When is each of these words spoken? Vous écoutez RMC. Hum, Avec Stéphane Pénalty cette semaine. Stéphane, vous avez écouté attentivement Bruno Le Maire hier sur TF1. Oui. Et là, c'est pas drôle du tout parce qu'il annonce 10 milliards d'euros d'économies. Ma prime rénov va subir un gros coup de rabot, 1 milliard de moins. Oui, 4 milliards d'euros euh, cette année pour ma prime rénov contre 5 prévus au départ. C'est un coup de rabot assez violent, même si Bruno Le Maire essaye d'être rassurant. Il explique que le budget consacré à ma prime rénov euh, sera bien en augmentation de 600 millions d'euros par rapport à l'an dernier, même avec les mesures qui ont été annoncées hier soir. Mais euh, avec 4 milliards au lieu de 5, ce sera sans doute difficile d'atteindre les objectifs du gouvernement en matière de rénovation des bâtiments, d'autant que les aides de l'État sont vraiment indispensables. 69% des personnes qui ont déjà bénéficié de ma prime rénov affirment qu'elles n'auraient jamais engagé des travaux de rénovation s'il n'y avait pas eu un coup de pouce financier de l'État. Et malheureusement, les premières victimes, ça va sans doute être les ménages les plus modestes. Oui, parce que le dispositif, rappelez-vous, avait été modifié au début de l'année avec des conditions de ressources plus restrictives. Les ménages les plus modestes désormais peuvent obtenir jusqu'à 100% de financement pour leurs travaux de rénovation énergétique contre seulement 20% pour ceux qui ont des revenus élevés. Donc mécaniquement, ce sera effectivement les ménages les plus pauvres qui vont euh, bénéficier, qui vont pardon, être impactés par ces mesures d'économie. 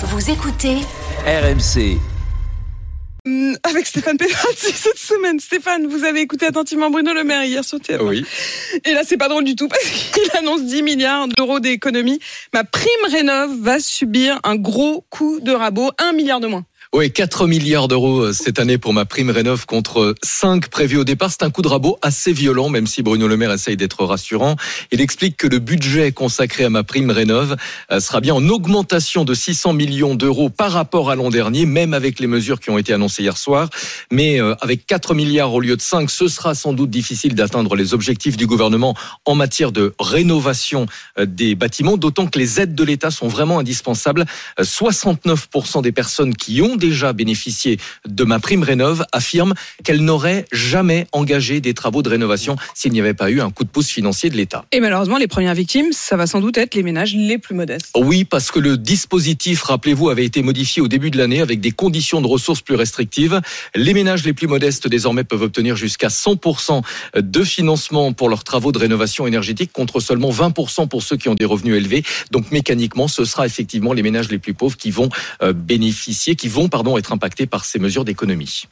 Vous 0.00 0.30
écoutez 0.30 0.76
RMC. 1.26 1.98
Hum, 3.26 3.56
Avec 3.64 3.84
Stéphane 3.86 4.16
Pénalty 4.16 4.72
cette 4.72 4.96
semaine. 4.96 5.40
Stéphane, 5.40 5.86
vous 5.88 6.04
avez 6.04 6.20
écouté 6.20 6.46
attentivement 6.46 6.88
Bruno 6.88 7.12
Le 7.12 7.24
Maire 7.24 7.42
hier 7.42 7.64
sur 7.64 7.78
TF1. 7.78 8.02
Oui. 8.02 8.24
Et 8.84 8.92
là, 8.94 9.02
c'est 9.04 9.16
pas 9.16 9.28
drôle 9.28 9.42
du 9.42 9.56
tout 9.56 9.66
parce 9.66 9.82
qu'il 9.84 10.30
annonce 10.38 10.62
10 10.62 10.82
milliards 10.82 11.26
d'euros 11.28 11.58
d'économies. 11.58 12.20
Ma 12.54 12.62
prime 12.62 12.88
rénov 13.10 13.50
va 13.60 13.80
subir 13.80 14.38
un 14.44 14.54
gros 14.54 15.04
coup 15.10 15.40
de 15.40 15.50
rabot, 15.50 15.90
1 15.98 16.12
milliard 16.12 16.38
de 16.38 16.46
moins. 16.46 16.64
Oui, 16.94 17.12
4 17.12 17.46
milliards 17.46 17.86
d'euros 17.86 18.20
euh, 18.20 18.32
cette 18.32 18.58
année 18.58 18.78
pour 18.78 18.94
ma 18.94 19.04
prime 19.04 19.28
rénov 19.28 19.66
contre 19.66 20.14
5 20.24 20.68
prévus 20.70 20.96
au 20.96 21.04
départ. 21.04 21.30
C'est 21.30 21.42
un 21.42 21.50
coup 21.50 21.60
de 21.60 21.68
rabot 21.68 21.98
assez 22.00 22.32
violent, 22.32 22.70
même 22.70 22.86
si 22.86 23.02
Bruno 23.02 23.28
Le 23.28 23.36
Maire 23.36 23.52
essaye 23.52 23.76
d'être 23.76 24.06
rassurant. 24.06 24.56
Il 24.90 25.02
explique 25.02 25.36
que 25.36 25.46
le 25.46 25.58
budget 25.58 26.12
consacré 26.12 26.64
à 26.64 26.70
ma 26.70 26.84
prime 26.84 27.10
rénov 27.10 27.56
euh, 27.92 28.00
sera 28.00 28.22
bien 28.22 28.32
en 28.32 28.48
augmentation 28.48 29.26
de 29.26 29.34
600 29.34 29.74
millions 29.74 30.14
d'euros 30.14 30.48
par 30.48 30.72
rapport 30.72 31.10
à 31.10 31.14
l'an 31.14 31.28
dernier, 31.28 31.66
même 31.66 31.92
avec 31.92 32.20
les 32.20 32.26
mesures 32.26 32.58
qui 32.58 32.70
ont 32.70 32.78
été 32.78 32.94
annoncées 32.94 33.22
hier 33.22 33.36
soir. 33.36 33.68
Mais 34.10 34.40
euh, 34.40 34.54
avec 34.62 34.86
4 34.86 35.14
milliards 35.14 35.52
au 35.52 35.60
lieu 35.60 35.76
de 35.76 35.82
5, 35.82 36.10
ce 36.10 36.26
sera 36.26 36.54
sans 36.54 36.72
doute 36.72 36.88
difficile 36.88 37.34
d'atteindre 37.34 37.76
les 37.76 37.92
objectifs 37.92 38.38
du 38.38 38.46
gouvernement 38.46 38.96
en 39.26 39.34
matière 39.34 39.72
de 39.72 39.92
rénovation 40.00 40.86
des 41.22 41.54
bâtiments, 41.54 41.98
d'autant 41.98 42.28
que 42.28 42.38
les 42.38 42.60
aides 42.60 42.74
de 42.74 42.84
l'État 42.84 43.10
sont 43.10 43.28
vraiment 43.28 43.58
indispensables. 43.58 44.24
69% 44.58 45.82
des 45.82 45.92
personnes 45.92 46.34
qui 46.34 46.62
ont 46.62 46.67
déjà 46.76 47.12
bénéficié 47.12 47.78
de 48.06 48.24
ma 48.24 48.38
prime 48.38 48.62
rénov 48.62 49.04
affirment 49.12 49.54
qu'elles 49.84 50.04
n'auraient 50.04 50.44
jamais 50.52 51.06
engagé 51.12 51.60
des 51.60 51.74
travaux 51.74 52.02
de 52.02 52.08
rénovation 52.08 52.56
s'il 52.74 52.92
n'y 52.92 53.00
avait 53.00 53.14
pas 53.14 53.30
eu 53.30 53.40
un 53.40 53.50
coup 53.50 53.64
de 53.64 53.68
pouce 53.68 53.88
financier 53.88 54.30
de 54.30 54.36
l'État. 54.36 54.64
Et 54.72 54.80
malheureusement, 54.80 55.18
les 55.18 55.26
premières 55.26 55.54
victimes, 55.54 55.92
ça 55.92 56.16
va 56.16 56.26
sans 56.26 56.40
doute 56.40 56.58
être 56.58 56.74
les 56.74 56.82
ménages 56.82 57.14
les 57.14 57.38
plus 57.38 57.54
modestes. 57.54 57.90
Oui, 57.96 58.24
parce 58.24 58.50
que 58.50 58.58
le 58.58 58.76
dispositif, 58.76 59.62
rappelez-vous, 59.62 60.10
avait 60.10 60.24
été 60.24 60.42
modifié 60.42 60.82
au 60.82 60.88
début 60.88 61.10
de 61.10 61.18
l'année 61.18 61.40
avec 61.40 61.60
des 61.60 61.70
conditions 61.70 62.20
de 62.20 62.26
ressources 62.26 62.60
plus 62.60 62.74
restrictives. 62.74 63.40
Les 63.74 63.94
ménages 63.94 64.24
les 64.24 64.32
plus 64.32 64.46
modestes 64.46 64.88
désormais 64.88 65.24
peuvent 65.24 65.42
obtenir 65.42 65.76
jusqu'à 65.76 66.08
100% 66.08 66.82
de 67.16 67.44
financement 67.44 68.12
pour 68.12 68.28
leurs 68.28 68.44
travaux 68.44 68.72
de 68.72 68.78
rénovation 68.78 69.26
énergétique 69.26 69.72
contre 69.72 70.00
seulement 70.00 70.30
20% 70.30 70.88
pour 70.88 71.02
ceux 71.02 71.16
qui 71.16 71.28
ont 71.28 71.34
des 71.34 71.44
revenus 71.44 71.76
élevés. 71.76 72.02
Donc 72.30 72.50
mécaniquement, 72.50 73.08
ce 73.08 73.24
sera 73.24 73.46
effectivement 73.46 73.92
les 73.92 74.02
ménages 74.02 74.30
les 74.30 74.38
plus 74.38 74.54
pauvres 74.54 74.76
qui 74.76 74.90
vont 74.90 75.08
euh, 75.42 75.52
bénéficier, 75.52 76.36
qui 76.36 76.48
vont 76.58 76.68
pardon, 76.68 76.98
être 76.98 77.12
impactés 77.12 77.46
par 77.46 77.64
ces 77.64 77.78
mesures 77.78 78.04
d'économie. 78.04 78.64